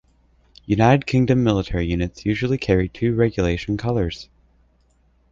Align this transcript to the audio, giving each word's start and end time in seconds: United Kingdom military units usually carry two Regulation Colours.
United 0.65 1.05
Kingdom 1.05 1.43
military 1.43 1.85
units 1.85 2.25
usually 2.25 2.57
carry 2.57 2.89
two 2.89 3.13
Regulation 3.13 3.77
Colours. 3.77 4.29